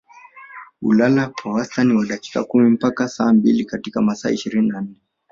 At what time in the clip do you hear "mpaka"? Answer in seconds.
2.69-3.07